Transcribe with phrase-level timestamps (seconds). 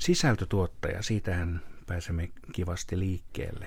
[0.00, 3.66] Sisältötuottaja, siitähän pääsemme kivasti liikkeelle.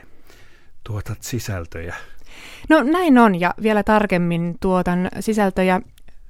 [0.84, 1.96] Tuotat sisältöjä.
[2.70, 5.82] No näin on, ja vielä tarkemmin tuotan sisältöjä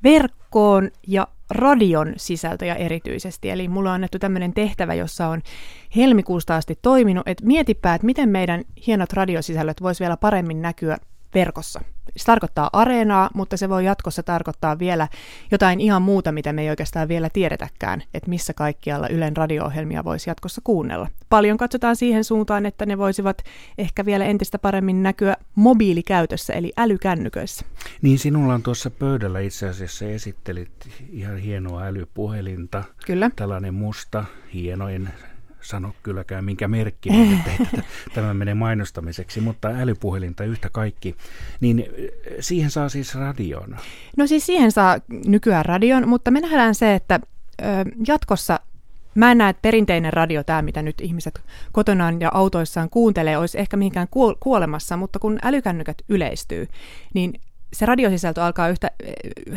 [0.03, 3.49] verkkoon ja radion sisältöjä erityisesti.
[3.49, 5.41] Eli mulla on annettu tämmöinen tehtävä, jossa on
[5.95, 10.97] helmikuusta asti toiminut, että mietipä, että miten meidän hienot radiosisällöt voisi vielä paremmin näkyä
[11.35, 11.81] verkossa.
[12.17, 15.07] Se tarkoittaa areenaa, mutta se voi jatkossa tarkoittaa vielä
[15.51, 20.29] jotain ihan muuta, mitä me ei oikeastaan vielä tiedetäkään, että missä kaikkialla Ylen radio-ohjelmia voisi
[20.29, 21.07] jatkossa kuunnella.
[21.29, 23.37] Paljon katsotaan siihen suuntaan, että ne voisivat
[23.77, 27.65] ehkä vielä entistä paremmin näkyä mobiilikäytössä, eli älykännyköissä.
[28.01, 32.83] Niin sinulla on tuossa pöydällä itse asiassa esittelit ihan hienoa älypuhelinta.
[33.05, 33.31] Kyllä.
[33.35, 35.09] Tällainen musta, hieno, en
[35.63, 37.81] sano kylläkään minkä merkki, että
[38.13, 41.15] tämä menee mainostamiseksi, mutta älypuhelinta yhtä kaikki,
[41.61, 41.85] niin
[42.39, 43.77] siihen saa siis radion.
[44.17, 47.19] No siis siihen saa nykyään radion, mutta me nähdään se, että
[48.07, 48.59] jatkossa
[49.15, 53.59] Mä en näe, että perinteinen radio, tämä mitä nyt ihmiset kotonaan ja autoissaan kuuntelee, olisi
[53.59, 54.07] ehkä mihinkään
[54.39, 56.67] kuolemassa, mutta kun älykännykät yleistyy,
[57.13, 57.33] niin
[57.73, 58.91] se radiosisältö alkaa yhtä,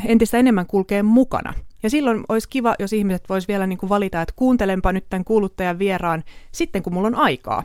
[0.05, 1.55] entistä enemmän kulkea mukana.
[1.83, 5.25] Ja silloin olisi kiva, jos ihmiset vois vielä niin kuin valita, että kuuntelenpa nyt tämän
[5.25, 7.63] kuuluttajan vieraan sitten, kun mulla on aikaa.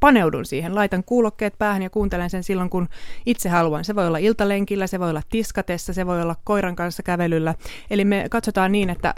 [0.00, 2.88] Paneudun siihen, laitan kuulokkeet päähän ja kuuntelen sen silloin, kun
[3.26, 3.84] itse haluan.
[3.84, 7.54] Se voi olla iltalenkillä, se voi olla tiskatessa, se voi olla koiran kanssa kävelyllä.
[7.90, 9.14] Eli me katsotaan niin, että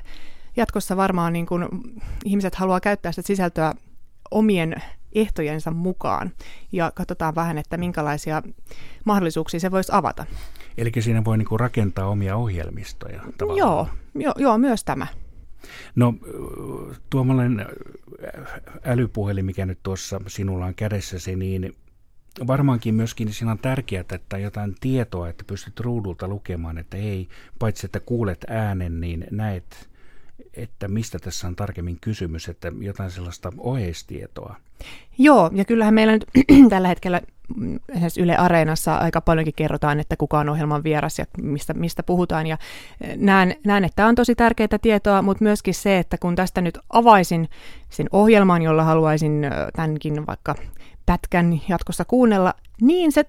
[0.56, 1.68] jatkossa varmaan niin kuin
[2.24, 3.74] ihmiset haluaa käyttää sitä sisältöä
[4.30, 4.82] omien
[5.14, 6.32] ehtojensa mukaan
[6.72, 8.42] ja katsotaan vähän, että minkälaisia
[9.04, 10.26] mahdollisuuksia se voisi avata.
[10.78, 13.58] Eli siinä voi niin kuin rakentaa omia ohjelmistoja tavallaan.
[13.58, 15.06] Joo, jo, joo, myös tämä.
[15.94, 16.14] No
[17.10, 17.66] tuommoinen
[18.84, 21.74] älypuhelin, mikä nyt tuossa sinulla on kädessäsi, niin
[22.46, 27.86] varmaankin myöskin siinä on tärkeää, että jotain tietoa, että pystyt ruudulta lukemaan, että ei, paitsi
[27.86, 29.90] että kuulet äänen, niin näet,
[30.56, 34.56] että mistä tässä on tarkemmin kysymys, että jotain sellaista oheistietoa.
[35.18, 36.26] Joo, ja kyllähän meillä nyt
[36.70, 37.20] tällä hetkellä
[37.88, 42.46] esimerkiksi Yle Areenassa aika paljonkin kerrotaan, että kuka on ohjelman vieras ja mistä, mistä puhutaan.
[42.46, 42.58] Ja
[43.00, 46.60] eh, näen, näen, että tämä on tosi tärkeää tietoa, mutta myöskin se, että kun tästä
[46.60, 47.48] nyt avaisin
[47.90, 50.54] sen ohjelman, jolla haluaisin eh, tämänkin vaikka
[51.06, 53.24] pätkän jatkossa kuunnella, niin se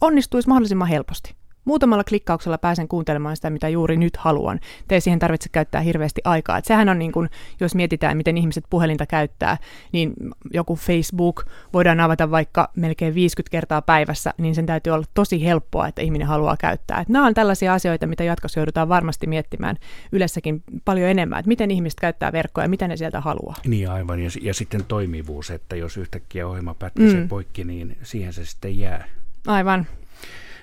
[0.00, 1.34] onnistuisi mahdollisimman helposti.
[1.64, 4.60] Muutamalla klikkauksella pääsen kuuntelemaan sitä, mitä juuri nyt haluan.
[4.88, 6.58] Te ei siihen tarvitse käyttää hirveästi aikaa.
[6.58, 7.30] Et sehän on niin kuin,
[7.60, 9.58] jos mietitään, miten ihmiset puhelinta käyttää,
[9.92, 10.12] niin
[10.52, 15.88] joku Facebook voidaan avata vaikka melkein 50 kertaa päivässä, niin sen täytyy olla tosi helppoa,
[15.88, 17.00] että ihminen haluaa käyttää.
[17.00, 19.76] Et nämä on tällaisia asioita, mitä jatkossa joudutaan varmasti miettimään
[20.12, 23.56] ylessäkin paljon enemmän, että miten ihmiset käyttää verkkoa ja miten ne sieltä haluaa.
[23.66, 27.28] Niin aivan, ja, ja sitten toimivuus, että jos yhtäkkiä ohjelma pätkäsee mm.
[27.28, 29.04] poikki, niin siihen se sitten jää.
[29.46, 29.86] Aivan.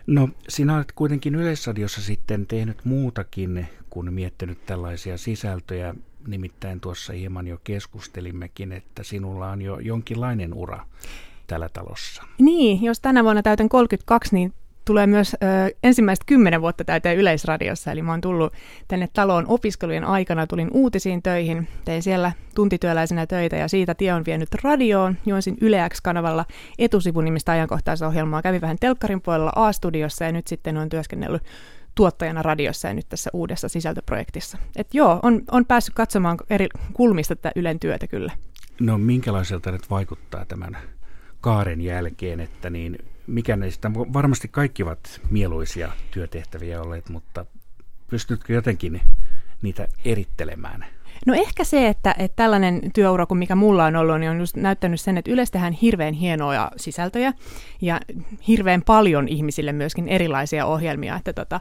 [0.08, 5.96] No, sinä olet kuitenkin Yleisradiossa sitten tehnyt muutakin kuin miettinyt tällaisia sisältöjä.
[6.28, 10.86] Nimittäin tuossa hieman jo keskustelimmekin, että sinulla on jo jonkinlainen ura
[11.48, 12.24] tällä talossa.
[12.40, 14.54] Niin, jos tänä vuonna täytän 32, niin
[14.86, 18.54] tulee myös ö, ensimmäistä kymmenen vuotta täyteen Yleisradiossa, eli mä oon tullut
[18.88, 24.26] tänne taloon opiskelujen aikana, tulin uutisiin töihin, tein siellä tuntityöläisenä töitä ja siitä tie on
[24.26, 26.46] vienyt radioon, juonsin Yle X-kanavalla
[26.80, 31.44] etusivun nimistä ajankohtaisohjelmaa, kävin vähän telkkarin puolella A-studiossa ja nyt sitten on työskennellyt
[31.96, 34.58] tuottajana radiossa ja nyt tässä uudessa sisältöprojektissa.
[34.76, 38.32] Et joo, on, on päässyt katsomaan eri kulmista tätä Ylen työtä kyllä.
[38.80, 40.78] No minkälaiselta nyt vaikuttaa tämän
[41.42, 42.98] kaaren jälkeen, että niin
[43.28, 47.46] mikä näistä, varmasti kaikki ovat mieluisia työtehtäviä olleet, mutta
[48.08, 49.02] pystytkö jotenkin
[49.62, 50.86] niitä erittelemään?
[51.26, 54.56] No ehkä se, että, että tällainen työura kuin mikä mulla on ollut, niin on just
[54.56, 57.34] näyttänyt sen, että yleensä tehdään hirveän hienoja sisältöjä
[57.82, 58.00] ja
[58.48, 61.16] hirveän paljon ihmisille myöskin erilaisia ohjelmia.
[61.16, 61.60] Että tota,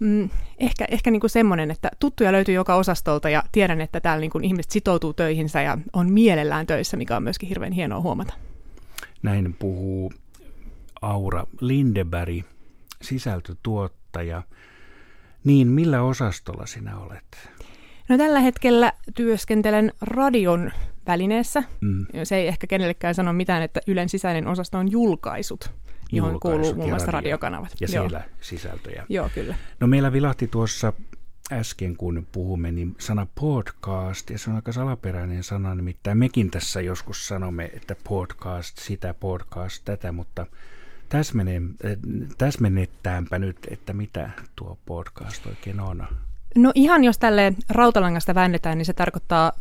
[0.00, 4.20] mm, ehkä ehkä niin kuin semmoinen, että tuttuja löytyy joka osastolta ja tiedän, että täällä
[4.20, 8.34] niin kuin ihmiset sitoutuu töihinsä ja on mielellään töissä, mikä on myöskin hirveän hienoa huomata.
[9.26, 10.12] Näin puhuu
[11.02, 12.44] Aura Lindeberg,
[13.02, 14.42] sisältötuottaja.
[15.44, 17.50] Niin, millä osastolla sinä olet?
[18.08, 20.72] No tällä hetkellä työskentelen radion
[21.06, 21.62] välineessä.
[21.80, 22.06] Mm.
[22.24, 25.70] Se ei ehkä kenellekään sano mitään, että Ylen sisäinen osasto on julkaisut,
[26.12, 27.18] johon julkaisut kuuluu muun muassa radio.
[27.18, 27.70] radiokanavat.
[27.80, 28.02] Ja Joo.
[28.02, 29.06] siellä sisältöjä.
[29.08, 29.54] Joo, kyllä.
[29.80, 30.92] No meillä vilahti tuossa
[31.52, 36.80] äsken, kun puhumme, niin sana podcast, ja se on aika salaperäinen sana, nimittäin mekin tässä
[36.80, 40.46] joskus sanomme, että podcast, sitä podcast, tätä, mutta
[42.38, 46.06] täsmennetäänpä nyt, että mitä tuo podcast oikein on.
[46.56, 49.52] No ihan jos tälle rautalangasta väännetään, niin se tarkoittaa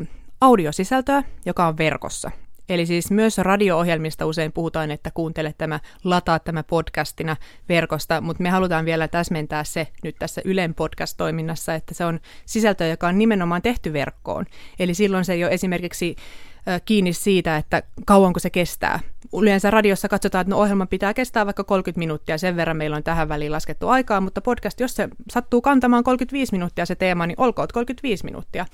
[0.00, 0.06] ö,
[0.40, 2.30] audiosisältöä, joka on verkossa.
[2.68, 7.36] Eli siis myös radio-ohjelmista usein puhutaan, että kuuntele tämä, lataa tämä podcastina
[7.68, 12.84] verkosta, mutta me halutaan vielä täsmentää se nyt tässä Ylen podcast-toiminnassa, että se on sisältö,
[12.84, 14.46] joka on nimenomaan tehty verkkoon.
[14.78, 16.16] Eli silloin se ei ole esimerkiksi
[16.84, 19.00] kiinni siitä, että kauanko se kestää.
[19.40, 23.02] Yleensä radiossa katsotaan, että no ohjelma pitää kestää vaikka 30 minuuttia, sen verran meillä on
[23.02, 27.40] tähän väliin laskettu aikaa, mutta podcast, jos se sattuu kantamaan 35 minuuttia se teema, niin
[27.40, 28.66] olkoon 35 minuuttia.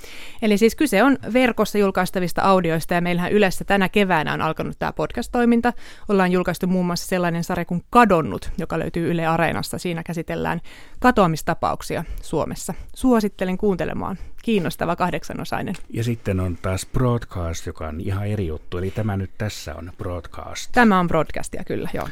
[0.43, 4.93] Eli siis kyse on verkossa julkaistavista audioista, ja meillähän yleensä tänä keväänä on alkanut tämä
[4.93, 5.73] podcast-toiminta.
[6.09, 9.79] Ollaan julkaistu muun muassa sellainen sarja kuin Kadonnut, joka löytyy Yle Areenasta.
[9.79, 10.61] Siinä käsitellään
[11.01, 12.75] katoamistapauksia Suomessa.
[12.95, 14.19] Suosittelen kuuntelemaan.
[14.43, 15.75] Kiinnostava kahdeksanosainen.
[15.91, 18.79] Ja sitten on taas broadcast, joka on ihan eri juttu.
[18.79, 20.71] Eli tämä nyt tässä on broadcast.
[20.73, 22.09] Tämä on broadcastia, kyllä, joo.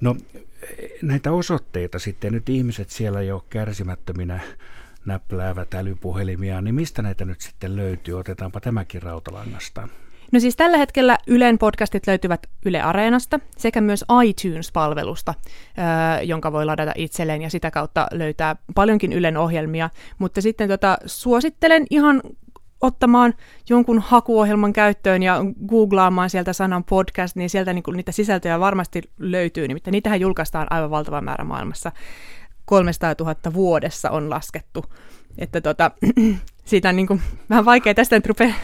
[0.00, 0.16] No
[1.02, 4.40] näitä osoitteita sitten, nyt ihmiset siellä jo kärsimättöminä
[5.04, 8.18] näpläävät älypuhelimia, niin mistä näitä nyt sitten löytyy?
[8.18, 9.88] Otetaanpa tämäkin rautalangasta.
[10.32, 15.34] No siis tällä hetkellä Ylen podcastit löytyvät Yle Areenasta sekä myös iTunes-palvelusta,
[16.22, 19.90] jonka voi ladata itselleen ja sitä kautta löytää paljonkin Ylen ohjelmia.
[20.18, 22.22] Mutta sitten tota, suosittelen ihan
[22.80, 23.34] ottamaan
[23.68, 29.68] jonkun hakuohjelman käyttöön ja googlaamaan sieltä sanan podcast, niin sieltä niin niitä sisältöjä varmasti löytyy.
[29.68, 31.92] Nimittäin niitähän julkaistaan aivan valtava määrä maailmassa.
[32.64, 34.84] 300 000 vuodessa on laskettu.
[35.38, 35.90] Että tota,
[36.64, 38.54] siitä on niin kuin, vähän vaikea tästä nyt rupea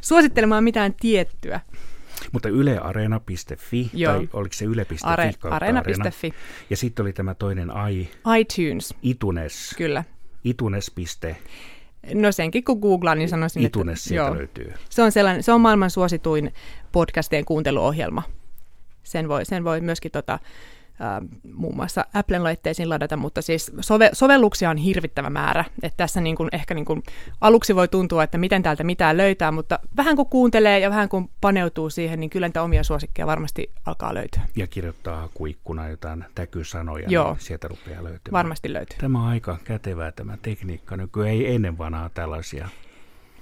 [0.00, 1.60] suosittelemaan mitään tiettyä.
[2.32, 4.12] Mutta yleareena.fi, Joo.
[4.12, 6.34] tai oliko se yle.fi Are, Areena.fi.
[6.70, 8.10] Ja sitten oli tämä toinen i...
[8.38, 8.94] iTunes.
[9.02, 9.74] Itunes.
[9.78, 10.04] Kyllä.
[10.44, 10.92] Itunes.
[12.14, 14.08] No senkin kun googlaan, niin sanoisin, Itunes että...
[14.08, 14.36] sieltä joo.
[14.36, 14.72] löytyy.
[14.88, 16.54] Se on, sellainen, se on maailman suosituin
[16.92, 18.22] podcastien kuunteluohjelma.
[19.02, 20.38] Sen voi, sen voi myöskin tota,
[21.54, 25.64] muun muassa Applen laitteisiin ladata, mutta siis sove- sovelluksia on hirvittävä määrä.
[25.82, 27.02] Että tässä niin kuin, ehkä niin kuin,
[27.40, 31.30] aluksi voi tuntua, että miten täältä mitään löytää, mutta vähän kun kuuntelee ja vähän kun
[31.40, 34.42] paneutuu siihen, niin kyllä niitä omia suosikkeja varmasti alkaa löytyä.
[34.56, 37.32] Ja kirjoittaa hakuikkuna jotain täkysanoja, Joo.
[37.32, 38.32] niin sieltä rupeaa löytymään.
[38.32, 38.98] Varmasti löytyy.
[38.98, 40.96] Tämä on aika kätevää tämä tekniikka.
[40.96, 42.68] Nykyään ei ennen vanhaa tällaisia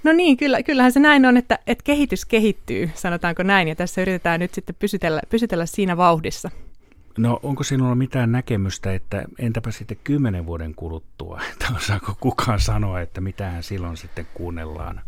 [0.03, 4.01] No niin, kyllä, kyllähän se näin on, että, että kehitys kehittyy, sanotaanko näin, ja tässä
[4.01, 6.51] yritetään nyt sitten pysytellä, pysytellä siinä vauhdissa.
[7.17, 13.01] No onko sinulla mitään näkemystä, että entäpä sitten kymmenen vuoden kuluttua, että osaako kukaan sanoa,
[13.01, 15.01] että mitähän silloin sitten kuunnellaan?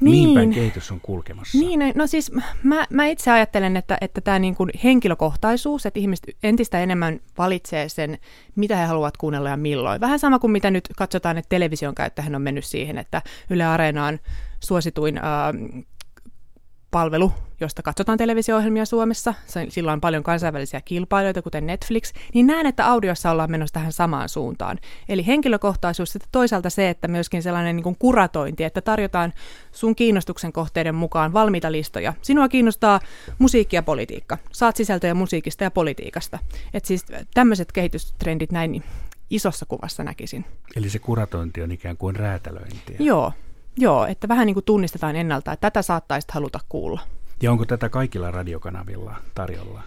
[0.00, 0.34] Niin.
[0.34, 1.58] päin kehitys on kulkemassa?
[1.58, 2.32] Niin, no siis
[2.62, 7.88] mä, mä itse ajattelen, että, että tämä niin kuin henkilökohtaisuus, että ihmiset entistä enemmän valitsee
[7.88, 8.18] sen,
[8.56, 10.00] mitä he haluavat kuunnella ja milloin.
[10.00, 14.06] Vähän sama kuin mitä nyt katsotaan, että television käyttäjähän on mennyt siihen, että Yle Areena
[14.06, 14.18] on
[14.60, 15.24] suosituin äh,
[16.90, 19.34] palvelu, josta katsotaan televisio-ohjelmia Suomessa,
[19.68, 24.28] sillä on paljon kansainvälisiä kilpailijoita, kuten Netflix, niin näen, että audiossa ollaan menossa tähän samaan
[24.28, 24.78] suuntaan.
[25.08, 29.32] Eli henkilökohtaisuus, että toisaalta se, että myöskin sellainen niin kuin kuratointi, että tarjotaan
[29.72, 32.14] sun kiinnostuksen kohteiden mukaan valmiita listoja.
[32.22, 33.00] Sinua kiinnostaa
[33.38, 34.38] musiikki ja politiikka.
[34.52, 36.38] Saat sisältöjä musiikista ja politiikasta.
[36.74, 37.04] Et siis
[37.34, 38.84] tämmöiset kehitystrendit näin
[39.30, 40.44] isossa kuvassa näkisin.
[40.76, 42.96] Eli se kuratointi on ikään kuin räätälöintiä.
[42.98, 43.32] Joo,
[43.80, 47.00] Joo, että vähän niin kuin tunnistetaan ennalta, että tätä saattaisi haluta kuulla.
[47.42, 49.82] Ja onko tätä kaikilla radiokanavilla tarjolla?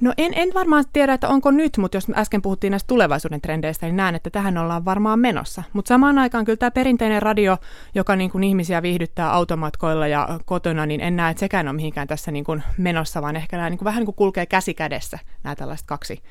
[0.00, 3.86] No en, en varmaan tiedä, että onko nyt, mutta jos äsken puhuttiin näistä tulevaisuuden trendeistä,
[3.86, 5.62] niin näen, että tähän ollaan varmaan menossa.
[5.72, 7.56] Mutta samaan aikaan kyllä tämä perinteinen radio,
[7.94, 12.08] joka niin kuin ihmisiä viihdyttää automatkoilla ja kotona, niin en näe, että sekään on mihinkään
[12.08, 15.18] tässä niin kuin menossa, vaan ehkä nämä niin kuin vähän niin kuin kulkee käsi kädessä
[15.42, 16.22] nämä tällaiset kaksi,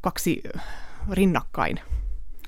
[0.00, 0.42] kaksi
[1.10, 1.80] rinnakkain.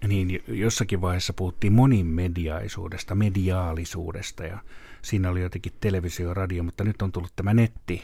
[0.08, 4.58] Niin, jossakin vaiheessa puhuttiin monimediaisuudesta, mediaalisuudesta ja
[5.02, 8.02] siinä oli jotenkin televisio ja radio, mutta nyt on tullut tämä netti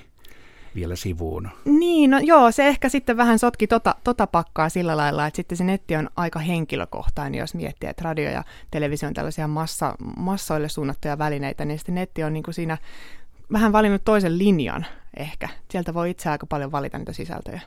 [0.75, 1.49] vielä sivuun.
[1.65, 5.59] Niin, no joo, se ehkä sitten vähän sotki tota, tota pakkaa sillä lailla, että sitten
[5.59, 10.69] se netti on aika henkilökohtainen, jos miettii, että radio ja televisio on tällaisia massa, massoille
[10.69, 12.79] suunnattuja välineitä, niin sitten netti on niin kuin siinä
[13.53, 14.87] vähän valinnut toisen linjan
[15.17, 15.49] ehkä.
[15.71, 17.61] Sieltä voi itse aika paljon valita niitä sisältöjä.